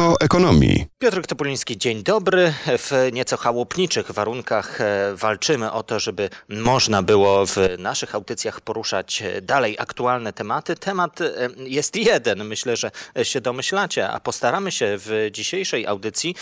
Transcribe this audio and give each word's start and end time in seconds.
o 0.00 0.20
ekonomii. 0.20 0.86
Piotr 0.98 1.26
Topuliński, 1.26 1.78
dzień 1.78 2.02
dobry. 2.02 2.54
W 2.66 3.08
nieco 3.12 3.36
chałupniczych 3.36 4.10
warunkach 4.10 4.80
e, 4.80 5.14
walczymy 5.14 5.72
o 5.72 5.82
to, 5.82 6.00
żeby 6.00 6.30
można 6.48 7.02
było 7.02 7.46
w 7.46 7.56
naszych 7.78 8.14
audycjach 8.14 8.60
poruszać 8.60 9.22
e, 9.22 9.42
dalej 9.42 9.76
aktualne 9.78 10.32
tematy. 10.32 10.76
Temat 10.76 11.20
e, 11.20 11.26
jest 11.56 11.96
jeden, 11.96 12.44
myślę, 12.44 12.76
że 12.76 12.90
się 13.22 13.40
domyślacie, 13.40 14.08
a 14.08 14.20
postaramy 14.20 14.72
się 14.72 14.86
w 14.98 15.28
dzisiejszej 15.32 15.86
audycji 15.86 16.34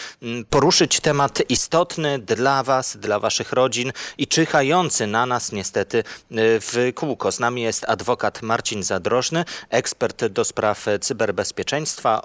poruszyć 0.51 1.01
temat 1.01 1.43
istotny 1.49 2.19
dla 2.19 2.63
Was, 2.63 2.97
dla 2.97 3.21
Waszych 3.21 3.53
rodzin 3.53 3.93
i 4.19 4.27
czyhający 4.27 5.07
na 5.07 5.27
nas 5.27 5.53
niestety 5.53 6.05
w 6.31 6.93
kółko. 6.95 7.33
Z 7.33 7.41
nami 7.41 7.63
jest 7.63 7.85
adwokat 7.89 8.43
Marcin 8.43 8.83
Zadrożny, 8.83 9.45
ekspert 9.71 10.27
do 10.27 10.45
spraw 10.45 10.87
cyberbezpieczeństwa 11.01 12.23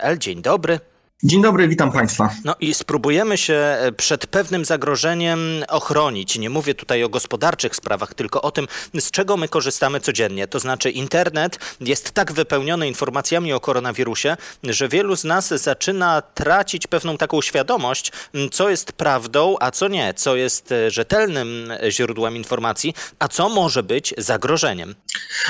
ODO24.pl. 0.00 0.18
Dzień 0.18 0.42
dobry. 0.42 0.80
Dzień 1.22 1.42
dobry, 1.42 1.68
witam 1.68 1.92
Państwa. 1.92 2.34
No 2.44 2.54
i 2.60 2.74
spróbujemy 2.74 3.38
się 3.38 3.54
e, 3.54 3.92
przed 3.92 4.26
pewnym 4.26 4.64
zagrożeniem 4.64 5.40
ochronić. 5.68 6.38
Nie 6.38 6.50
mówię 6.50 6.74
tutaj 6.74 7.04
o 7.04 7.08
gospodarczych 7.08 7.76
sprawach, 7.76 8.14
tylko 8.14 8.42
o 8.42 8.50
tym, 8.50 8.68
z 8.98 9.10
czego 9.10 9.36
my 9.36 9.48
korzystamy 9.48 10.00
codziennie. 10.00 10.46
To 10.48 10.60
znaczy, 10.60 10.90
internet 10.90 11.58
jest 11.80 12.10
tak 12.10 12.32
wypełniony 12.32 12.88
informacjami 12.88 13.52
o 13.52 13.60
koronawirusie, 13.60 14.36
że 14.64 14.88
wielu 14.88 15.16
z 15.16 15.24
nas 15.24 15.48
zaczyna 15.48 16.22
tracić 16.22 16.86
pewną 16.86 17.16
taką 17.16 17.42
świadomość, 17.42 18.12
co 18.52 18.70
jest 18.70 18.92
prawdą, 18.92 19.56
a 19.60 19.70
co 19.70 19.88
nie, 19.88 20.14
co 20.14 20.36
jest 20.36 20.72
e, 20.72 20.90
rzetelnym 20.90 21.72
źródłem 21.88 22.36
informacji, 22.36 22.94
a 23.18 23.28
co 23.28 23.48
może 23.48 23.82
być 23.82 24.14
zagrożeniem. 24.18 24.94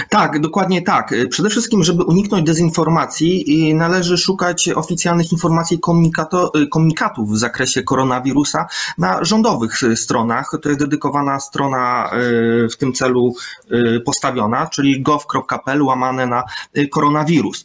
Tak, 0.08 0.41
dokładnie 0.41 0.83
tak. 0.83 1.14
Przede 1.30 1.50
wszystkim, 1.50 1.84
żeby 1.84 2.05
uniknąć 2.05 2.47
dezinformacji, 2.47 3.75
należy 3.75 4.19
szukać 4.19 4.69
oficjalnych 4.69 5.33
informacji 5.33 5.78
y, 6.56 6.66
komunikatów 6.69 7.30
w 7.30 7.39
zakresie 7.39 7.83
koronawirusa 7.83 8.66
na 8.98 9.25
rządowych 9.25 9.83
y, 9.83 9.97
stronach. 9.97 10.50
To 10.62 10.69
jest 10.69 10.81
dedykowana 10.81 11.41
strona 11.41 12.11
y, 12.64 12.69
w 12.69 12.77
tym 12.77 12.92
celu 12.92 13.34
postawiona, 14.05 14.66
czyli 14.66 15.03
gov.pl 15.03 15.83
łamane 15.83 16.27
na 16.27 16.44
koronawirus. 16.91 17.64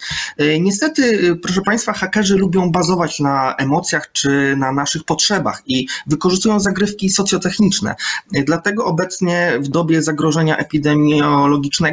Niestety, 0.60 1.36
proszę 1.44 1.62
Państwa, 1.62 1.94
hakerzy 1.94 2.38
lubią 2.38 2.72
bazować 2.72 3.20
na 3.20 3.56
emocjach 3.56 4.12
czy 4.12 4.56
na 4.58 4.72
naszych 4.72 5.04
potrzebach 5.04 5.62
i 5.68 5.88
wykorzystują 6.08 6.60
zagrywki 6.60 7.10
socjotechniczne. 7.10 7.96
Dlatego 8.32 8.86
obecnie 8.86 9.54
w 9.60 9.68
dobie 9.68 10.02
zagrożenia 10.02 10.58
epidemiologicznego 10.58 11.85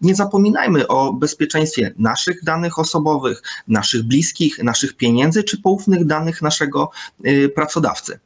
nie 0.00 0.14
zapominajmy 0.14 0.88
o 0.88 1.12
bezpieczeństwie 1.12 1.94
naszych 1.98 2.44
danych 2.44 2.78
osobowych, 2.78 3.42
naszych 3.68 4.02
bliskich, 4.02 4.62
naszych 4.62 4.96
pieniędzy 4.96 5.42
czy 5.42 5.62
poufnych 5.62 6.06
danych 6.06 6.42
naszego 6.42 6.90
y, 7.26 7.48
pracodawcy. 7.48 8.18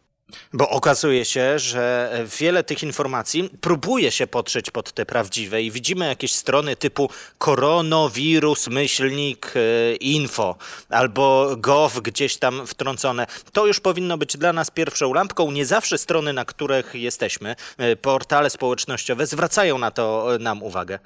Bo 0.52 0.70
okazuje 0.70 1.24
się, 1.24 1.58
że 1.58 2.10
wiele 2.40 2.64
tych 2.64 2.82
informacji 2.82 3.50
próbuje 3.60 4.10
się 4.10 4.26
potrzeć 4.26 4.70
pod 4.70 4.92
te 4.92 5.06
prawdziwe 5.06 5.62
i 5.62 5.70
widzimy 5.70 6.06
jakieś 6.06 6.32
strony 6.34 6.76
typu 6.76 7.10
koronawirus, 7.38 8.68
myślnik, 8.68 9.52
y, 9.56 9.96
info 10.00 10.56
albo 10.88 11.56
gov 11.58 12.02
gdzieś 12.02 12.36
tam 12.36 12.66
wtrącone. 12.66 13.26
To 13.52 13.66
już 13.66 13.80
powinno 13.80 14.18
być 14.18 14.36
dla 14.36 14.52
nas 14.52 14.70
pierwszą 14.70 15.14
lampką. 15.14 15.50
Nie 15.50 15.66
zawsze 15.66 15.98
strony, 15.98 16.32
na 16.32 16.44
których 16.44 16.94
jesteśmy, 16.94 17.56
y, 17.92 17.96
portale 17.96 18.50
społecznościowe 18.50 19.26
zwracają 19.26 19.78
na 19.78 19.90
to 19.90 20.28
nam 20.40 20.62
uwagę. 20.62 20.98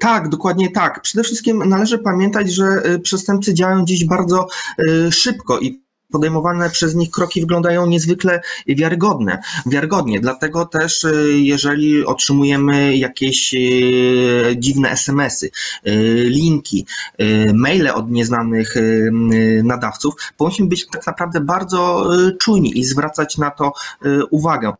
Tak, 0.00 0.28
dokładnie 0.28 0.70
tak. 0.70 1.02
Przede 1.02 1.24
wszystkim 1.24 1.68
należy 1.68 1.98
pamiętać, 1.98 2.52
że 2.52 2.82
przestępcy 3.02 3.54
działają 3.54 3.84
dziś 3.84 4.04
bardzo 4.04 4.46
szybko 5.10 5.58
i 5.58 5.87
podejmowane 6.12 6.70
przez 6.70 6.94
nich 6.94 7.10
kroki 7.10 7.40
wyglądają 7.40 7.86
niezwykle 7.86 8.40
wiarygodne, 8.66 9.42
wiarygodnie. 9.66 10.20
Dlatego 10.20 10.66
też, 10.66 11.06
jeżeli 11.30 12.06
otrzymujemy 12.06 12.96
jakieś 12.96 13.54
dziwne 14.56 14.90
SMS-y, 14.90 15.50
linki, 16.24 16.86
maile 17.54 17.90
od 17.94 18.10
nieznanych 18.10 18.74
nadawców, 19.64 20.14
powinniśmy 20.36 20.66
być 20.66 20.86
tak 20.86 21.06
naprawdę 21.06 21.40
bardzo 21.40 22.10
czujni 22.40 22.78
i 22.78 22.84
zwracać 22.84 23.38
na 23.38 23.50
to 23.50 23.72
uwagę. 24.30 24.72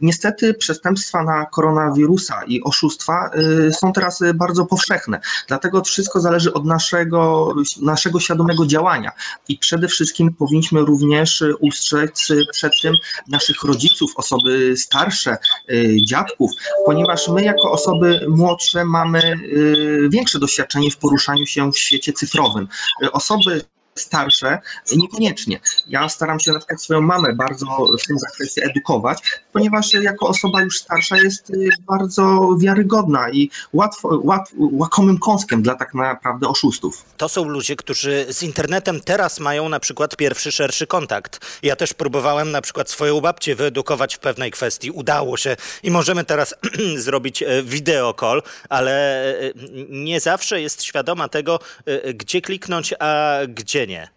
Niestety 0.00 0.54
przestępstwa 0.54 1.22
na 1.22 1.46
koronawirusa 1.46 2.42
i 2.46 2.62
oszustwa 2.62 3.30
y, 3.68 3.72
są 3.72 3.92
teraz 3.92 4.22
bardzo 4.34 4.66
powszechne. 4.66 5.20
Dlatego 5.48 5.84
wszystko 5.84 6.20
zależy 6.20 6.52
od 6.52 6.64
naszego, 6.64 7.54
naszego 7.82 8.20
świadomego 8.20 8.66
działania. 8.66 9.12
I 9.48 9.58
przede 9.58 9.88
wszystkim 9.88 10.34
powinniśmy 10.34 10.80
również 10.80 11.44
ustrzec 11.60 12.28
przed 12.52 12.72
tym 12.82 12.94
naszych 13.28 13.62
rodziców, 13.62 14.12
osoby 14.16 14.76
starsze, 14.76 15.36
y, 15.70 15.96
dziadków, 16.04 16.50
ponieważ 16.86 17.28
my 17.28 17.44
jako 17.44 17.70
osoby 17.70 18.26
młodsze 18.28 18.84
mamy 18.84 19.22
y, 19.22 20.08
większe 20.10 20.38
doświadczenie 20.38 20.90
w 20.90 20.96
poruszaniu 20.96 21.46
się 21.46 21.72
w 21.72 21.78
świecie 21.78 22.12
cyfrowym. 22.12 22.68
Osoby 23.12 23.64
starsze, 23.98 24.58
niekoniecznie. 24.96 25.60
Ja 25.86 26.08
staram 26.08 26.40
się 26.40 26.52
na 26.52 26.58
przykład 26.58 26.82
swoją 26.82 27.00
mamę 27.00 27.32
bardzo 27.32 27.66
w 28.02 28.06
tym 28.06 28.18
zakresie 28.18 28.62
edukować, 28.62 29.18
ponieważ 29.52 29.94
jako 29.94 30.28
osoba 30.28 30.62
już 30.62 30.78
starsza 30.78 31.16
jest 31.16 31.50
y, 31.50 31.68
bardzo 31.86 32.56
wiarygodna 32.60 33.30
i 33.30 33.50
łatwo, 33.72 34.20
łat, 34.24 34.50
łakomym 34.58 35.18
kąskiem 35.18 35.62
dla 35.62 35.74
tak 35.74 35.94
naprawdę 35.94 36.48
oszustów. 36.48 37.04
To 37.16 37.28
są 37.28 37.44
ludzie, 37.44 37.76
którzy 37.76 38.26
z 38.28 38.42
internetem 38.42 39.00
teraz 39.00 39.40
mają 39.40 39.68
na 39.68 39.80
przykład 39.80 40.16
pierwszy, 40.16 40.52
szerszy 40.52 40.86
kontakt. 40.86 41.60
Ja 41.62 41.76
też 41.76 41.94
próbowałem 41.94 42.50
na 42.50 42.60
przykład 42.60 42.90
swoją 42.90 43.20
babcię 43.20 43.54
wyedukować 43.54 44.16
w 44.16 44.18
pewnej 44.18 44.50
kwestii. 44.50 44.90
Udało 44.90 45.36
się 45.36 45.56
i 45.82 45.90
możemy 45.90 46.24
teraz 46.24 46.54
zrobić 46.96 47.42
e, 47.42 47.62
wideo 47.62 48.14
call, 48.20 48.42
ale 48.68 49.24
e, 49.40 49.52
nie 49.88 50.20
zawsze 50.20 50.60
jest 50.60 50.82
świadoma 50.82 51.28
tego, 51.28 51.60
e, 51.86 52.14
gdzie 52.14 52.40
kliknąć, 52.40 52.94
a 52.98 53.38
gdzie 53.48 53.83
nie. 53.86 54.13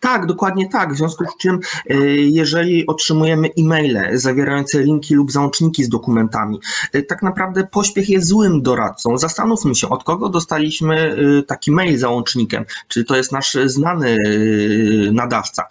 Tak, 0.00 0.26
dokładnie 0.26 0.68
tak. 0.68 0.94
W 0.94 0.96
związku 0.96 1.24
z 1.24 1.36
czym, 1.40 1.60
e, 1.90 1.94
jeżeli 2.16 2.86
otrzymujemy 2.86 3.50
e-maile 3.58 3.98
zawierające 4.12 4.82
linki 4.82 5.14
lub 5.14 5.32
załączniki 5.32 5.84
z 5.84 5.88
dokumentami, 5.88 6.60
e, 6.92 7.02
tak 7.02 7.22
naprawdę 7.22 7.66
pośpiech 7.66 8.08
jest 8.08 8.28
złym 8.28 8.62
doradcą. 8.62 9.18
Zastanówmy 9.18 9.74
się, 9.74 9.88
od 9.88 10.04
kogo 10.04 10.28
dostaliśmy 10.28 11.16
e, 11.38 11.42
taki 11.42 11.72
mail 11.72 11.98
załącznikiem. 11.98 12.64
Czy 12.88 13.04
to 13.04 13.16
jest 13.16 13.32
nasz 13.32 13.56
znany 13.66 14.16
nadawca? 15.12 15.64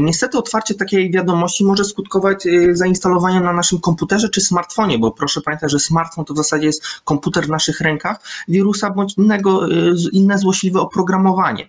Niestety, 0.00 0.38
otwarcie 0.38 0.74
takiej 0.74 1.10
wiadomości 1.10 1.64
może 1.64 1.84
skutkować 1.84 2.44
zainstalowaniem 2.72 3.44
na 3.44 3.52
naszym 3.52 3.80
komputerze 3.80 4.28
czy 4.28 4.40
smartfonie, 4.40 4.98
bo 4.98 5.10
proszę 5.10 5.40
pamiętać, 5.40 5.72
że 5.72 5.78
smartfon 5.78 6.24
to 6.24 6.34
w 6.34 6.36
zasadzie 6.36 6.66
jest 6.66 6.82
komputer 7.04 7.46
w 7.46 7.48
naszych 7.48 7.80
rękach, 7.80 8.20
wirusa 8.48 8.90
bądź 8.90 9.14
innego, 9.18 9.68
inne 10.12 10.38
złośliwe 10.38 10.80
oprogramowanie. 10.80 11.68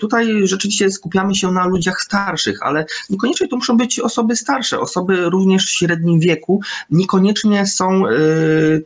Tutaj 0.00 0.46
rzeczywiście 0.46 0.84
skupiamy 0.94 1.34
się 1.34 1.52
na 1.52 1.66
ludziach 1.66 2.00
starszych, 2.00 2.58
ale 2.62 2.86
niekoniecznie 3.10 3.48
to 3.48 3.56
muszą 3.56 3.76
być 3.76 4.00
osoby 4.00 4.36
starsze, 4.36 4.80
osoby 4.80 5.30
również 5.30 5.66
w 5.66 5.70
średnim 5.70 6.20
wieku, 6.20 6.60
niekoniecznie 6.90 7.66
są 7.66 8.06
e, 8.06 8.10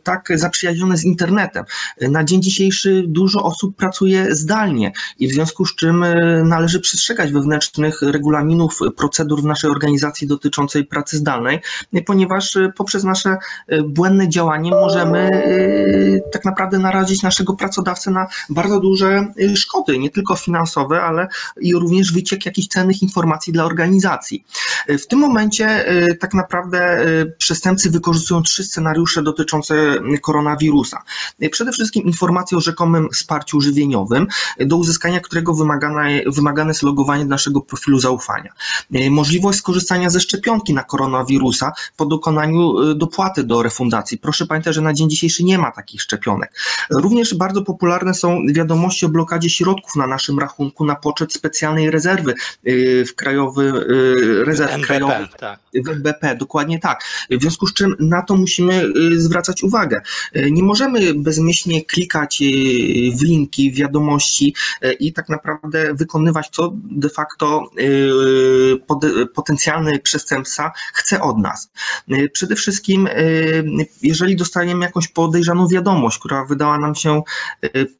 tak 0.03 0.29
zaprzyjaźnione 0.35 0.97
z 0.97 1.05
internetem. 1.05 1.65
Na 2.01 2.23
dzień 2.23 2.41
dzisiejszy 2.41 3.03
dużo 3.07 3.43
osób 3.43 3.75
pracuje 3.75 4.35
zdalnie 4.35 4.91
i 5.19 5.27
w 5.27 5.31
związku 5.31 5.65
z 5.65 5.75
czym 5.75 6.03
e, 6.03 6.15
należy 6.43 6.79
przestrzegać 6.79 7.31
wewnętrznych 7.31 8.01
regulaminów, 8.01 8.79
procedur 8.97 9.41
w 9.41 9.45
naszej 9.45 9.69
organizacji 9.69 10.27
dotyczącej 10.27 10.85
pracy 10.85 11.17
zdalnej, 11.17 11.59
ponieważ 12.05 12.55
e, 12.55 12.71
poprzez 12.77 13.03
nasze 13.03 13.37
błędne 13.83 14.29
działanie 14.29 14.71
możemy 14.71 15.29
tak 16.31 16.45
naprawdę 16.45 16.79
narazić 16.79 17.23
naszego 17.23 17.53
pracodawcę 17.53 18.11
na 18.11 18.27
bardzo 18.49 18.79
duże 18.79 19.27
szkody, 19.55 19.99
nie 19.99 20.09
tylko 20.09 20.35
finansowe, 20.35 21.01
ale 21.01 21.27
i 21.61 21.75
również 21.75 21.98
również 21.99 22.13
wyciek 22.13 22.45
jakichś 22.45 22.67
cennych 22.67 23.01
informacji 23.03 23.53
dla 23.53 23.65
organizacji. 23.65 24.45
W 24.87 25.07
tym 25.07 25.19
momencie 25.19 25.65
e, 25.65 26.15
tak 26.15 26.33
naprawdę 26.33 26.79
e, 26.79 27.25
przestępcy 27.25 27.89
wykorzystują 27.89 28.43
trzy 28.43 28.63
scenariusze 28.63 29.23
dotyczące 29.23 29.95
koronawirusa. 30.21 31.03
E, 31.39 31.49
przede 31.49 31.71
wszystkim 31.71 32.03
informacje 32.03 32.57
o 32.57 32.61
rzekomym 32.61 33.09
wsparciu 33.09 33.61
żywieniowym, 33.61 34.27
do 34.59 34.77
uzyskania 34.77 35.19
którego 35.19 35.53
wymagane, 35.53 36.21
wymagane 36.27 36.69
jest 36.69 36.83
logowanie 36.83 37.25
naszego 37.25 37.61
profilu 37.61 37.99
zaufania. 37.99 38.53
Możliwość 39.09 39.59
skorzystania 39.59 40.09
ze 40.09 40.19
szczepionki 40.19 40.73
na 40.73 40.83
koronawirusa 40.83 41.71
po 41.97 42.05
dokonaniu 42.05 42.93
dopłaty 42.95 43.43
do 43.43 43.63
refundacji. 43.63 44.17
Proszę 44.17 44.45
pamiętać, 44.45 44.75
że 44.75 44.81
na 44.81 44.93
dzień 44.93 45.09
dzisiejszy 45.09 45.43
nie 45.43 45.57
ma 45.57 45.71
takich 45.71 46.01
szczepionek. 46.01 46.51
Również 46.89 47.35
bardzo 47.35 47.61
popularne 47.61 48.13
są 48.13 48.39
wiadomości 48.53 49.05
o 49.05 49.09
blokadzie 49.09 49.49
środków 49.49 49.95
na 49.95 50.07
naszym 50.07 50.39
rachunku 50.39 50.85
na 50.85 50.95
poczet 50.95 51.33
specjalnej 51.33 51.88
Rezerwy 51.91 52.33
w 53.07 53.15
Krajowy 53.15 53.71
Rezerw 54.45 54.73
NBP, 54.73 54.87
Krajowy. 54.87 55.27
Tak. 55.39 55.59
W 55.85 55.89
NBP, 55.89 56.35
dokładnie 56.35 56.79
tak. 56.79 57.03
W 57.31 57.41
związku 57.41 57.67
z 57.67 57.73
czym 57.73 57.95
na 57.99 58.21
to 58.21 58.35
musimy 58.35 58.85
zwracać 59.17 59.63
uwagę. 59.63 60.01
Nie 60.51 60.63
możemy 60.63 61.13
bezmyślnie 61.13 61.85
klikać 61.85 62.43
w 63.19 63.23
linki, 63.23 63.71
w 63.71 63.75
wiadomości 63.75 64.55
i 64.99 65.13
tak 65.13 65.29
naprawdę 65.29 65.93
wykonywać 65.93 66.49
to 66.49 66.73
de 66.75 67.09
facto 67.09 67.71
potencjalny 69.33 69.99
przestępca 69.99 70.71
chce 70.93 71.21
od 71.21 71.37
nas. 71.37 71.71
Przede 72.33 72.55
wszystkim, 72.55 73.09
jeżeli 74.01 74.35
dostajemy 74.35 74.85
jakąś 74.85 75.07
podejrzaną 75.07 75.67
wiadomość, 75.67 76.19
która 76.19 76.45
wydała 76.45 76.77
nam 76.77 76.95
się 76.95 77.21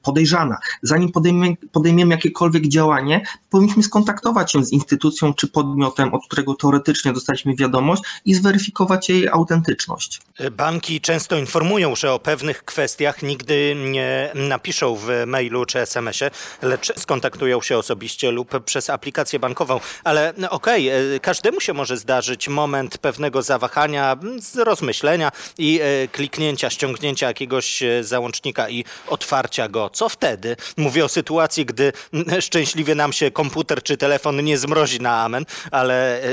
podejrzana, 0.01 0.57
zanim 0.81 1.11
podejmiemy, 1.11 1.55
podejmiemy 1.71 2.15
jakiekolwiek 2.15 2.67
działanie, 2.67 3.25
powinniśmy 3.49 3.78
skontaktować 3.83 4.51
się 4.51 4.65
z 4.65 4.71
instytucją 4.71 5.33
czy 5.33 5.47
podmiotem, 5.47 6.13
od 6.13 6.21
którego 6.25 6.53
teoretycznie 6.53 7.13
dostaliśmy 7.13 7.55
wiadomość 7.55 8.03
i 8.25 8.33
zweryfikować 8.33 9.09
jej 9.09 9.27
autentyczność. 9.27 10.21
Banki 10.51 11.01
często 11.01 11.37
informują, 11.37 11.95
że 11.95 12.13
o 12.13 12.19
pewnych 12.19 12.63
kwestiach 12.65 13.23
nigdy 13.23 13.75
nie 13.91 14.31
napiszą 14.35 14.95
w 14.95 15.07
mailu 15.27 15.65
czy 15.65 15.79
SMS-ie, 15.79 16.31
lecz 16.61 16.99
skontaktują 16.99 17.61
się 17.61 17.77
osobiście 17.77 18.31
lub 18.31 18.63
przez 18.63 18.89
aplikację 18.89 19.39
bankową. 19.39 19.79
Ale 20.03 20.33
okej, 20.49 20.89
okay, 20.89 21.19
każdemu 21.19 21.61
się 21.61 21.73
może 21.73 21.97
zdarzyć 21.97 22.49
moment 22.49 22.97
pewnego 22.97 23.41
zawahania, 23.41 24.17
rozmyślenia 24.57 25.31
i 25.57 25.79
e, 25.81 26.07
kliknięcia, 26.07 26.69
ściągnięcia 26.69 27.27
jakiegoś 27.27 27.83
e, 27.83 28.03
załącznika 28.03 28.69
i 28.69 28.85
otwarcia 29.07 29.67
go. 29.67 29.89
Co 29.89 30.09
wtedy? 30.09 30.55
Mówię 30.77 31.05
o 31.05 31.09
sytuacji, 31.09 31.65
gdy 31.65 31.93
szczęśliwie 32.47 32.95
nam 32.95 33.13
się 33.13 33.31
komputer 33.31 33.68
czy 33.83 33.97
telefon 33.97 34.43
nie 34.43 34.57
zmrozi 34.57 34.99
na 34.99 35.23
amen, 35.23 35.45
ale 35.71 36.21
e, 36.21 36.27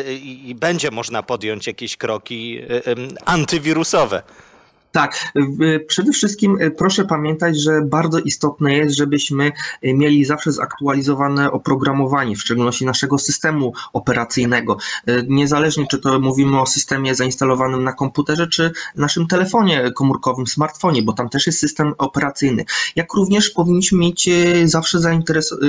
będzie 0.54 0.90
można 0.90 1.22
podjąć 1.22 1.66
jakieś 1.66 1.96
kroki 1.96 2.60
antywirusowe. 3.24 4.22
Tak, 4.96 5.32
przede 5.86 6.12
wszystkim 6.12 6.58
e, 6.60 6.70
proszę 6.70 7.04
pamiętać, 7.04 7.60
że 7.60 7.82
bardzo 7.82 8.18
istotne 8.18 8.74
jest, 8.74 8.96
żebyśmy 8.96 9.52
e, 9.82 9.94
mieli 9.94 10.24
zawsze 10.24 10.52
zaktualizowane 10.52 11.52
oprogramowanie, 11.52 12.36
w 12.36 12.40
szczególności 12.40 12.86
naszego 12.86 13.18
systemu 13.18 13.72
operacyjnego. 13.92 14.76
E, 15.06 15.22
niezależnie 15.22 15.86
czy 15.86 15.98
to 15.98 16.20
mówimy 16.20 16.60
o 16.60 16.66
systemie 16.66 17.14
zainstalowanym 17.14 17.84
na 17.84 17.92
komputerze, 17.92 18.46
czy 18.46 18.72
naszym 18.94 19.26
telefonie 19.26 19.90
komórkowym, 19.94 20.46
smartfonie, 20.46 21.02
bo 21.02 21.12
tam 21.12 21.28
też 21.28 21.46
jest 21.46 21.58
system 21.58 21.92
operacyjny. 21.98 22.64
Jak 22.96 23.14
również 23.14 23.50
powinniśmy 23.50 23.98
mieć 23.98 24.30
zawsze 24.64 24.98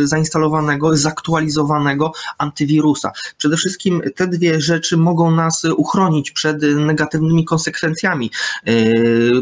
zainstalowanego, 0.04 0.98
zaktualizowanego 0.98 2.12
antywirusa. 2.38 3.12
Przede 3.38 3.58
wszystkim 3.58 4.02
te 4.16 4.28
dwie 4.28 4.62
rzeczy 4.62 4.98
mogą 4.98 5.32
nas 5.32 5.66
uchronić 5.78 6.32
przed 6.32 6.62
negatywnymi 6.62 7.46
konsekwencjami 7.46 8.32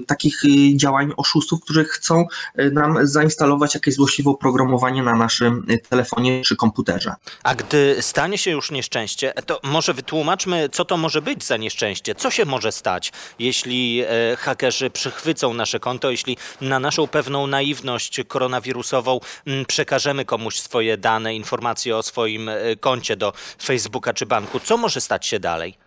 takich 0.07 0.45
y, 0.45 0.77
działań 0.77 1.11
oszustów, 1.17 1.61
którzy 1.61 1.85
chcą 1.85 2.25
y, 2.59 2.71
nam 2.71 3.07
zainstalować 3.07 3.75
jakieś 3.75 3.95
złośliwe 3.95 4.29
oprogramowanie 4.29 5.03
na 5.03 5.15
naszym 5.15 5.65
y, 5.69 5.79
telefonie 5.89 6.41
czy 6.41 6.55
komputerze. 6.55 7.15
A 7.43 7.55
gdy 7.55 7.97
stanie 7.99 8.37
się 8.37 8.51
już 8.51 8.71
nieszczęście, 8.71 9.33
to 9.45 9.59
może 9.63 9.93
wytłumaczmy, 9.93 10.69
co 10.71 10.85
to 10.85 10.97
może 10.97 11.21
być 11.21 11.43
za 11.43 11.57
nieszczęście? 11.57 12.15
Co 12.15 12.31
się 12.31 12.45
może 12.45 12.71
stać, 12.71 13.11
jeśli 13.39 14.01
e, 14.01 14.35
hakerzy 14.37 14.89
przychwycą 14.89 15.53
nasze 15.53 15.79
konto, 15.79 16.11
jeśli 16.11 16.37
na 16.61 16.79
naszą 16.79 17.07
pewną 17.07 17.47
naiwność 17.47 18.21
koronawirusową 18.27 19.19
przekażemy 19.67 20.25
komuś 20.25 20.59
swoje 20.59 20.97
dane, 20.97 21.35
informacje 21.35 21.97
o 21.97 22.03
swoim 22.03 22.49
e, 22.49 22.75
koncie 22.79 23.15
do 23.17 23.33
Facebooka 23.63 24.13
czy 24.13 24.25
banku? 24.25 24.59
Co 24.59 24.77
może 24.77 25.01
stać 25.01 25.25
się 25.25 25.39
dalej? 25.39 25.84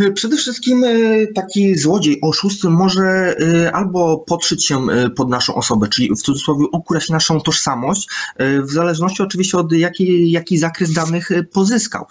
E, 0.00 0.10
przede 0.10 0.36
wszystkim 0.36 0.84
e, 0.84 1.26
taki 1.26 1.76
złodziej, 1.76 2.18
oszust 2.22 2.64
może 2.64 3.02
e, 3.02 3.72
albo 3.72 4.18
podszyć 4.18 4.66
się 4.66 4.86
pod 5.16 5.28
naszą 5.28 5.54
osobę, 5.54 5.88
czyli 5.88 6.10
w 6.10 6.22
cudzysłowie 6.22 6.66
ukraść 6.72 7.10
naszą 7.10 7.40
tożsamość, 7.40 8.08
w 8.38 8.70
zależności 8.70 9.22
oczywiście 9.22 9.58
od 9.58 9.72
jaki, 9.72 10.30
jaki 10.30 10.58
zakres 10.58 10.92
danych 10.92 11.28
pozyskał. 11.52 12.06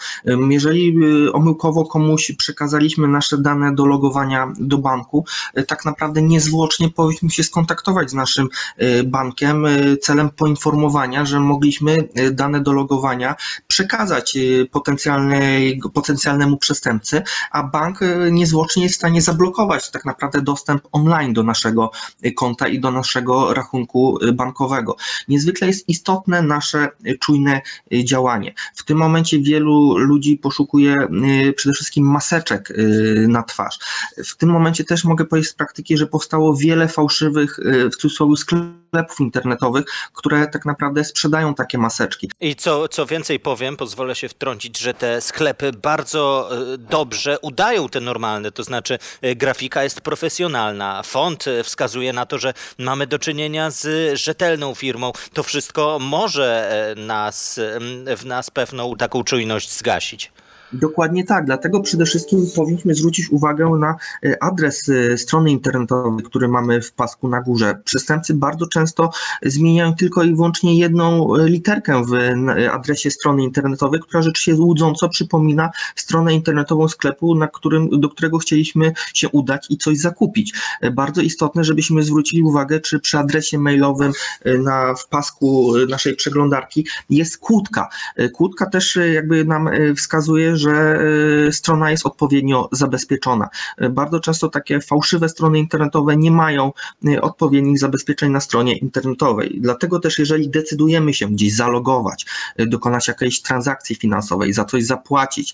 Jeżeli 0.50 0.96
omyłkowo 1.34 1.86
komuś 1.86 2.32
przekazaliśmy 2.38 3.08
nasze 3.08 3.38
dane 3.38 3.76
do 3.76 3.86
logowania 3.86 4.54
do 4.60 4.78
banku, 4.78 5.26
tak 5.68 5.86
naprawdę 5.86 6.22
niezwłocznie 6.22 6.90
powinniśmy 6.90 7.30
się 7.30 7.44
skontaktować 7.44 8.12
z 8.12 8.14
naszym 8.14 8.48
bankiem 9.06 9.66
celem 10.02 10.30
poinformowania, 10.30 11.26
że 11.26 11.40
mogliśmy 11.40 12.08
dane 12.32 12.62
do 12.62 12.74
logowania 12.74 13.36
przekazać 13.68 14.38
potencjalnemu 15.94 16.58
przestępcy, 16.58 17.22
a 17.52 17.64
bank 17.74 18.02
e, 18.02 18.31
niezwłocznie 18.31 18.84
jest 18.84 18.96
w 18.96 18.98
stanie 18.98 19.22
zablokować 19.22 19.92
tak 19.92 20.06
naprawdę 20.06 20.42
dostęp 20.42 20.88
online 20.92 21.34
do 21.34 21.44
naszego 21.44 21.92
e, 22.22 22.31
konta 22.31 22.68
i 22.68 22.80
do 22.80 22.92
naszego 22.92 23.54
rachunku 23.54 24.20
e, 24.22 24.31
bankowego. 24.31 24.96
Niezwykle 25.28 25.68
jest 25.68 25.90
istotne 25.90 26.42
nasze 26.42 26.90
czujne 27.20 27.62
działanie. 28.04 28.54
W 28.75 28.84
tym 28.84 28.98
momencie 28.98 29.40
wielu 29.40 29.98
ludzi 29.98 30.38
poszukuje 30.38 31.08
przede 31.56 31.74
wszystkim 31.74 32.06
maseczek 32.06 32.74
na 33.28 33.44
twarz. 33.44 33.80
W 34.25 34.38
tym 34.38 34.50
momencie 34.50 34.84
też 34.84 35.04
mogę 35.04 35.25
powiedzieć 35.25 35.52
z 35.52 35.54
praktyki, 35.54 35.98
że 35.98 36.08
powstało 36.08 36.56
wiele 36.56 36.88
fałszywych 36.88 37.60
w 37.94 37.96
cudzysłowie 37.96 38.38
sklepów 38.38 38.84
sklepów 38.94 39.20
internetowych, 39.20 39.86
które 40.14 40.48
tak 40.48 40.66
naprawdę 40.66 41.04
sprzedają 41.04 41.56
takie 41.56 41.78
maseczki. 41.78 42.31
I 42.42 42.56
co, 42.56 42.88
co 42.88 43.06
więcej 43.06 43.40
powiem, 43.40 43.78
pozwolę 43.78 44.16
się 44.16 44.30
wtrącić, 44.30 44.80
że 44.80 44.94
te 44.94 45.22
sklepy 45.22 45.72
bardzo 45.72 46.50
dobrze 46.78 47.40
udają 47.40 47.62
te 47.92 48.00
normalne, 48.00 48.51
to 48.51 48.63
znaczy 48.63 49.00
e, 49.21 49.36
grafika 49.36 49.83
jest 49.83 50.01
profesjonalna, 50.01 51.04
font 51.04 51.48
e, 51.48 51.63
wskazuje 51.63 52.13
na 52.13 52.25
to, 52.25 52.38
że 52.38 52.54
mamy 52.77 53.07
do 53.07 53.19
czynienia 53.19 53.71
z 53.71 54.18
rzetelną 54.19 54.75
firmą. 54.75 55.12
To 55.33 55.44
wszystko 55.44 55.98
może 56.01 56.95
nas, 56.98 57.60
w 58.18 58.25
nas 58.25 58.51
pewną 58.51 58.95
taką 58.95 59.24
czujność 59.24 59.71
zgasić. 59.71 60.31
Dokładnie 60.74 61.24
tak, 61.24 61.46
dlatego 61.46 61.81
przede 61.81 62.06
wszystkim 62.06 62.46
powinniśmy 62.56 62.96
zwrócić 62.96 63.30
uwagę 63.31 63.70
na 63.80 63.96
e, 64.25 64.44
adres 64.44 64.90
e, 64.90 65.18
strony 65.18 65.52
internetowej, 65.52 66.25
który 66.25 66.48
mamy 66.48 66.81
w 66.81 66.92
pasku 66.92 67.28
na 67.28 67.42
górze. 67.42 67.80
Przestępcy 67.84 68.34
bardzo 68.34 68.68
często 68.68 69.10
zmieniają 69.42 69.96
tylko 69.96 70.24
i 70.24 70.36
wyłącznie 70.36 70.78
jedną 70.78 71.36
e, 71.36 71.50
literkę 71.50 72.04
w 72.06 72.14
adresie 72.72 73.12
strony 73.12 73.44
internetowej, 73.44 74.00
która 74.00 74.22
rzeczywiście 74.22 74.56
łudząco 74.56 75.10
przypomina 75.10 75.70
stronę 75.96 76.34
internetową 76.34 76.88
sklepu, 76.88 77.36
na 77.36 77.48
którym, 77.48 77.90
do 78.00 78.10
którego 78.10 78.38
chcieliśmy 78.38 78.94
się 79.14 79.30
udać 79.30 79.66
i 79.70 79.77
coś 79.77 79.98
zakupić. 79.98 80.53
Bardzo 80.94 81.22
istotne, 81.22 81.63
żebyśmy 81.63 82.03
zwrócili 82.03 82.44
uwagę, 82.44 82.80
czy 82.80 83.00
przy 83.00 83.18
adresie 83.18 83.60
mailowym 83.60 84.12
na, 84.46 84.96
w 84.96 85.08
pasku 85.08 85.74
naszej 85.89 86.15
przeglądarki 86.15 86.88
jest 87.10 87.38
kłódka. 87.38 87.89
Kłódka 88.34 88.65
też 88.70 89.00
jakby 89.13 89.46
nam 89.46 89.70
wskazuje, 89.96 90.58
że 90.58 90.62
y, 90.72 91.50
strona 91.51 91.91
jest 91.91 92.05
odpowiednio 92.05 92.70
zabezpieczona. 92.72 93.50
Y, 93.82 93.89
bardzo 93.89 94.20
często 94.20 94.50
takie 94.50 94.82
fałszywe 94.82 95.29
strony 95.29 95.60
internetowe 95.60 96.17
nie 96.17 96.32
mają 96.32 96.72
y, 97.08 97.22
odpowiednich 97.22 97.79
zabezpieczeń 97.79 98.32
na 98.32 98.39
stronie 98.39 98.77
internetowej. 98.77 99.58
Dlatego 99.62 100.00
też, 100.00 100.20
jeżeli 100.20 100.50
decydujemy 100.50 101.13
się 101.13 101.27
gdzieś 101.27 101.55
zalogować, 101.55 102.25
dokonać 102.58 103.08
jakiejś 103.08 103.41
transakcji 103.41 103.96
finansowej, 103.96 104.53
za 104.53 104.65
coś 104.65 104.86
zapłacić, 104.86 105.53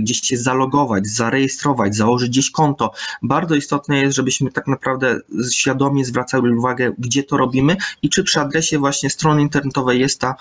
gdzieś 0.00 0.20
się 0.20 0.36
zalogować, 0.36 1.06
zarejestrować, 1.06 1.96
założyć 1.96 2.30
gdzieś 2.30 2.50
konto, 2.50 2.92
bardzo 3.22 3.54
istotne 3.54 3.98
jest, 3.98 4.16
żebyśmy 4.16 4.52
tak 4.52 4.66
naprawdę 4.66 5.20
świadomie 5.52 6.04
zwracali 6.04 6.54
uwagę, 6.54 6.92
gdzie 6.98 7.22
to 7.22 7.36
robimy 7.36 7.76
i 8.02 8.10
czy 8.10 8.24
przy 8.24 8.40
adresie 8.40 8.78
właśnie 8.78 9.10
strony 9.10 9.42
internetowej 9.42 10.00
jest 10.00 10.20
ta 10.20 10.34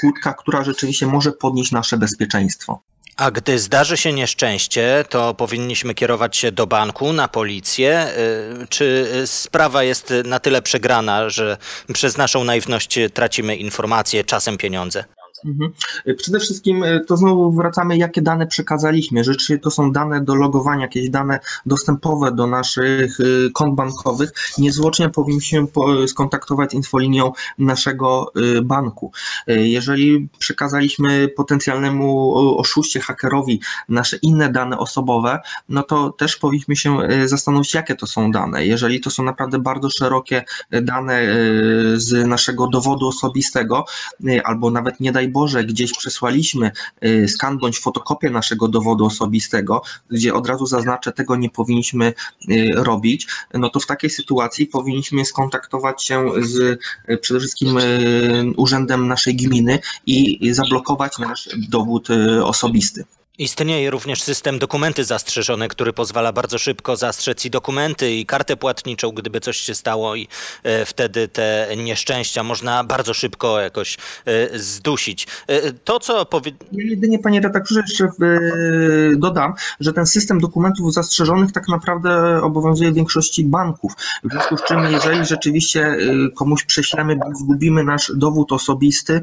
kłódka, 0.00 0.34
która 0.34 0.64
rzeczywiście 0.64 1.06
może 1.06 1.32
podnieść 1.32 1.72
nasze 1.72 1.98
bezpieczeństwo. 1.98 2.82
A 3.16 3.30
gdy 3.30 3.58
zdarzy 3.58 3.96
się 3.96 4.12
nieszczęście, 4.12 5.04
to 5.08 5.34
powinniśmy 5.34 5.94
kierować 5.94 6.36
się 6.36 6.52
do 6.52 6.66
banku, 6.66 7.12
na 7.12 7.28
policję. 7.28 8.06
Y, 8.62 8.66
czy 8.68 9.08
sprawa 9.26 9.82
jest 9.82 10.12
na 10.24 10.40
tyle 10.40 10.62
przegrana, 10.62 11.30
że 11.30 11.56
przez 11.92 12.16
naszą 12.16 12.44
naiwność 12.44 12.98
tracimy 13.14 13.56
informacje, 13.56 14.24
czasem 14.24 14.56
pieniądze? 14.58 15.04
Mhm. 15.44 15.72
Przede 16.16 16.38
wszystkim 16.38 16.84
e, 16.84 17.00
to 17.00 17.16
znowu 17.16 17.52
wracamy, 17.52 17.96
jakie 17.96 18.22
dane 18.22 18.46
przekazaliśmy. 18.46 19.22
Czy 19.24 19.58
to 19.58 19.70
są 19.70 19.92
dane 19.92 20.20
do 20.20 20.34
logowania, 20.34 20.82
jakieś 20.82 21.10
dane 21.10 21.40
dostępowe 21.66 22.32
do 22.32 22.46
naszych 22.46 23.20
e, 23.20 23.24
kont 23.54 23.74
bankowych, 23.74 24.32
niezwłocznie 24.58 25.08
powinniśmy 25.08 25.66
skontaktować 26.06 26.70
z 26.70 26.74
infolinią 26.74 27.32
naszego 27.58 28.32
banku. 28.64 29.12
Jeżeli 29.46 30.28
przekazaliśmy 30.38 31.28
potencjalnemu 31.28 32.34
oszuście, 32.58 33.00
hakerowi 33.00 33.60
nasze 33.88 34.16
inne 34.16 34.52
dane 34.52 34.78
osobowe, 34.78 35.40
no 35.68 35.82
to 35.82 36.10
też 36.10 36.36
powinniśmy 36.36 36.76
się 36.76 36.98
zastanowić, 37.24 37.74
jakie 37.74 37.94
to 37.94 38.06
są 38.06 38.30
dane. 38.30 38.66
Jeżeli 38.66 39.00
to 39.00 39.10
są 39.10 39.22
naprawdę 39.22 39.58
bardzo 39.58 39.90
szerokie 39.90 40.44
dane 40.70 41.22
z 41.94 42.26
naszego 42.26 42.66
dowodu 42.68 43.08
osobistego, 43.08 43.84
albo 44.44 44.70
nawet 44.70 45.00
nie 45.00 45.12
daj 45.12 45.25
daj 45.26 45.32
Boże, 45.32 45.64
gdzieś 45.64 45.92
przesłaliśmy 45.92 46.70
y, 47.04 47.28
skan 47.28 47.58
bądź 47.58 47.78
fotokopię 47.78 48.30
naszego 48.30 48.68
dowodu 48.68 49.04
osobistego, 49.04 49.82
gdzie 50.10 50.34
od 50.34 50.46
razu 50.46 50.66
zaznaczę, 50.66 51.12
tego 51.12 51.36
nie 51.36 51.50
powinniśmy 51.50 52.14
y, 52.50 52.72
robić, 52.74 53.26
no 53.54 53.70
to 53.70 53.80
w 53.80 53.86
takiej 53.86 54.10
sytuacji 54.10 54.66
powinniśmy 54.66 55.24
skontaktować 55.24 56.04
się 56.04 56.30
z 56.40 56.80
przede 57.20 57.40
wszystkim 57.40 57.78
urzędem 58.56 59.08
naszej 59.08 59.36
gminy 59.36 59.78
i 60.06 60.38
zablokować 60.54 61.18
nasz 61.18 61.48
dowód 61.68 62.08
osobisty. 62.42 63.04
Istnieje 63.38 63.90
również 63.90 64.22
system 64.22 64.58
dokumenty 64.58 65.04
zastrzeżone, 65.04 65.68
który 65.68 65.92
pozwala 65.92 66.32
bardzo 66.32 66.58
szybko 66.58 66.96
zastrzec 66.96 67.44
i 67.44 67.50
dokumenty, 67.50 68.12
i 68.12 68.26
kartę 68.26 68.56
płatniczą, 68.56 69.10
gdyby 69.10 69.40
coś 69.40 69.56
się 69.56 69.74
stało, 69.74 70.14
i 70.16 70.28
e, 70.62 70.84
wtedy 70.84 71.28
te 71.28 71.68
nieszczęścia 71.76 72.42
można 72.42 72.84
bardzo 72.84 73.14
szybko 73.14 73.60
jakoś 73.60 73.98
e, 74.24 74.58
zdusić. 74.58 75.26
E, 75.46 75.72
to, 75.72 76.00
co 76.00 76.26
powie... 76.26 76.52
Ja 76.72 76.84
jedynie, 76.84 77.18
panie 77.18 77.40
redaktorze, 77.40 77.80
jeszcze 77.80 78.08
dodam, 79.16 79.54
że 79.80 79.92
ten 79.92 80.06
system 80.06 80.40
dokumentów 80.40 80.94
zastrzeżonych 80.94 81.52
tak 81.52 81.68
naprawdę 81.68 82.42
obowiązuje 82.42 82.92
w 82.92 82.94
większości 82.94 83.44
banków. 83.44 83.92
W 84.24 84.30
związku 84.30 84.56
z 84.56 84.62
czym, 84.62 84.92
jeżeli 84.92 85.26
rzeczywiście 85.26 85.96
komuś 86.36 86.64
prześlemy, 86.64 87.18
zgubimy 87.34 87.84
nasz 87.84 88.12
dowód 88.14 88.52
osobisty, 88.52 89.20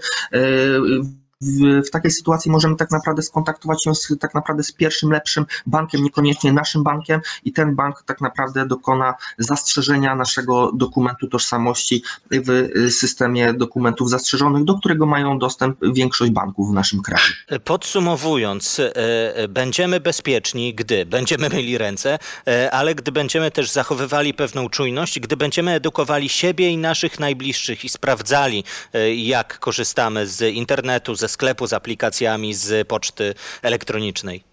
w, 1.44 1.88
w, 1.88 1.90
takiej 1.90 2.12
sytuacji 2.12 2.52
możemy 2.52 2.76
tak 2.76 2.92
naprawdę 2.92 3.22
skontaktować 3.22 3.84
się 3.84 3.96
z, 3.96 4.14
tak 4.20 4.34
naprawdę 4.34 4.64
z 4.64 4.72
pierwszym 4.72 5.12
lepszym 5.12 5.46
bankiem, 5.66 6.04
niekoniecznie 6.04 6.54
naszym 6.54 6.84
bankiem 6.84 7.22
i 7.44 7.54
ten 7.54 7.76
bank 7.76 8.04
tak 8.06 8.22
naprawdę 8.22 8.66
dokona 8.66 9.14
zastrzeżenia 9.38 10.16
naszego 10.16 10.72
dokumentu 10.72 11.28
tożsamości 11.28 12.04
w 12.32 12.70
systemie 12.90 13.54
dokumentów 13.54 14.10
zastrzeżonych, 14.10 14.64
do 14.64 14.76
którego 14.76 15.06
mają 15.06 15.40
dostęp 15.40 15.78
większość 15.94 16.32
banków 16.32 16.70
w 16.70 16.74
naszym 16.74 17.02
kraju. 17.02 17.24
Podsumowując, 17.64 18.80
e, 18.80 18.96
e, 19.36 19.48
będziemy 19.48 20.00
bezpieczni, 20.00 20.76
gdy 20.76 21.06
będziemy 21.06 21.50
myli 21.50 21.78
ręce, 21.78 22.20
e, 22.48 22.72
ale 22.72 22.96
gdy 22.96 23.12
będziemy 23.12 23.52
też 23.52 23.72
zachowywali 23.72 24.34
pewną 24.34 24.70
czujność, 24.70 25.20
gdy 25.20 25.38
będziemy 25.38 25.72
edukowali 25.72 26.30
siebie 26.30 26.70
i 26.70 26.78
naszych 26.78 27.20
najbliższych 27.20 27.86
i 27.86 27.90
sprawdzali, 27.90 28.64
jak 29.16 29.60
korzystamy 29.60 30.28
z 30.28 30.42
internetu, 30.42 31.16
ze 31.16 31.28
sklepu 31.34 31.68
z 31.68 31.74
aplikacjami 31.74 32.54
z 32.54 32.88
poczty 32.88 33.34
elektronicznej. 33.62 34.53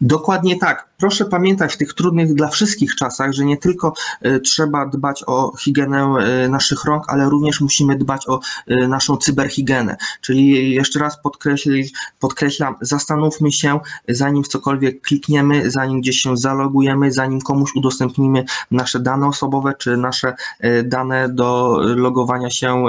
Dokładnie 0.00 0.58
tak. 0.58 0.90
Proszę 1.00 1.24
pamiętać 1.24 1.74
w 1.74 1.76
tych 1.76 1.94
trudnych 1.94 2.34
dla 2.34 2.48
wszystkich 2.48 2.94
czasach, 2.94 3.32
że 3.32 3.44
nie 3.44 3.56
tylko 3.56 3.92
e, 4.22 4.40
trzeba 4.40 4.86
dbać 4.86 5.24
o 5.26 5.56
higienę 5.56 6.14
e, 6.18 6.48
naszych 6.48 6.84
rąk, 6.84 7.04
ale 7.08 7.28
również 7.28 7.60
musimy 7.60 7.96
dbać 7.96 8.28
o 8.28 8.40
e, 8.66 8.88
naszą 8.88 9.16
cyberhigienę. 9.16 9.96
Czyli 10.20 10.70
jeszcze 10.74 10.98
raz 10.98 11.18
podkreślam, 12.20 12.74
zastanówmy 12.80 13.52
się, 13.52 13.80
zanim 14.08 14.44
w 14.44 14.48
cokolwiek 14.48 15.00
klikniemy, 15.00 15.70
zanim 15.70 16.00
gdzieś 16.00 16.20
się 16.20 16.36
zalogujemy, 16.36 17.12
zanim 17.12 17.40
komuś 17.40 17.70
udostępnimy 17.74 18.44
nasze 18.70 19.00
dane 19.00 19.26
osobowe 19.26 19.74
czy 19.78 19.96
nasze 19.96 20.34
dane 20.84 21.28
do 21.28 21.78
logowania 21.82 22.50
się 22.50 22.84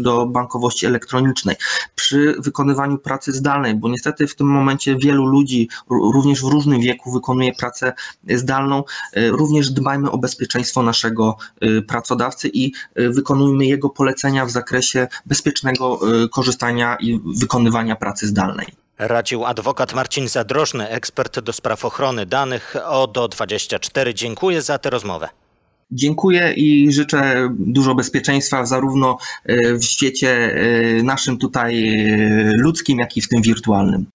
do 0.00 0.26
bankowości 0.26 0.86
elektronicznej. 0.86 1.56
Przy 1.94 2.36
wykonywaniu 2.38 2.98
pracy 2.98 3.32
zdalnej, 3.32 3.74
bo 3.74 3.88
niestety 3.88 4.26
w 4.26 4.36
tym 4.36 4.46
momencie 4.46 4.96
wielu 4.96 5.26
ludzi, 5.26 5.68
również 6.16 6.40
w 6.40 6.44
różnym 6.44 6.80
wieku 6.80 7.12
wykonuje 7.12 7.52
pracę 7.52 7.92
zdalną. 8.28 8.84
E, 9.12 9.28
również 9.28 9.70
dbajmy 9.70 10.10
o 10.10 10.18
bezpieczeństwo 10.18 10.82
naszego 10.82 11.36
e, 11.60 11.82
pracodawcy 11.82 12.48
i 12.52 12.72
e, 12.94 13.08
wykonujmy 13.08 13.66
jego 13.66 13.90
polecenia 13.90 14.46
w 14.46 14.50
zakresie 14.50 15.08
bezpiecznego 15.26 16.00
korzystania 16.32 16.96
i 17.00 17.20
wykonywania 17.40 17.96
pracy 17.96 18.26
zdalnej. 18.26 18.66
Radził 18.98 19.44
adwokat 19.44 19.94
Marcin 19.94 20.28
Zadrożny, 20.28 20.88
ekspert 20.88 21.40
do 21.40 21.52
spraw 21.52 21.84
ochrony 21.84 22.26
danych 22.26 22.74
ODO24. 22.88 24.14
Dziękuję 24.14 24.62
za 24.62 24.78
tę 24.78 24.90
rozmowę. 24.90 25.28
Dziękuję 25.90 26.52
i 26.56 26.92
życzę 26.92 27.48
dużo 27.58 27.94
bezpieczeństwa 27.94 28.66
zarówno 28.66 29.18
w 29.80 29.84
świecie 29.84 30.54
naszym 31.02 31.38
tutaj 31.38 31.96
ludzkim, 32.58 32.98
jak 32.98 33.16
i 33.16 33.20
w 33.20 33.28
tym 33.28 33.42
wirtualnym. 33.42 34.06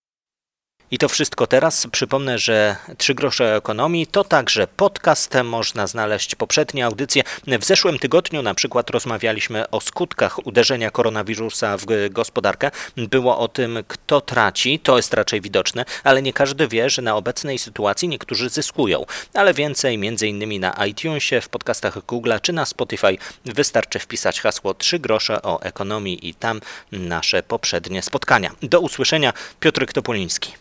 I 0.91 0.97
to 0.97 1.09
wszystko 1.09 1.47
teraz. 1.47 1.87
Przypomnę, 1.91 2.39
że 2.39 2.75
Trzy 2.97 3.15
grosze 3.15 3.55
ekonomii 3.55 4.07
to 4.07 4.23
także 4.23 4.67
podcast. 4.67 5.33
Można 5.43 5.87
znaleźć 5.87 6.35
poprzednie 6.35 6.85
audycje. 6.85 7.23
W 7.47 7.65
zeszłym 7.65 7.99
tygodniu 7.99 8.41
na 8.41 8.53
przykład 8.53 8.89
rozmawialiśmy 8.89 9.69
o 9.69 9.81
skutkach 9.81 10.47
uderzenia 10.47 10.91
koronawirusa 10.91 11.77
w 11.77 11.85
gospodarkę. 12.09 12.71
Było 12.97 13.37
o 13.37 13.47
tym, 13.47 13.79
kto 13.87 14.21
traci. 14.21 14.79
To 14.79 14.97
jest 14.97 15.13
raczej 15.13 15.41
widoczne, 15.41 15.85
ale 16.03 16.21
nie 16.21 16.33
każdy 16.33 16.67
wie, 16.67 16.89
że 16.89 17.01
na 17.01 17.15
obecnej 17.15 17.59
sytuacji 17.59 18.07
niektórzy 18.07 18.49
zyskują. 18.49 19.05
Ale 19.33 19.53
więcej 19.53 19.97
między 19.97 20.27
innymi 20.27 20.59
na 20.59 20.85
iTunesie, 20.85 21.41
w 21.41 21.49
podcastach 21.49 22.05
Google 22.05 22.33
czy 22.41 22.53
na 22.53 22.65
Spotify 22.65 23.17
wystarczy 23.45 23.99
wpisać 23.99 24.41
hasło 24.41 24.73
Trzy 24.73 24.99
grosze 24.99 25.41
o 25.41 25.61
ekonomii 25.61 26.29
i 26.29 26.33
tam 26.33 26.61
nasze 26.91 27.43
poprzednie 27.43 28.01
spotkania. 28.01 28.51
Do 28.61 28.79
usłyszenia. 28.79 29.33
Piotr 29.59 29.85
Topoliński. 29.85 30.60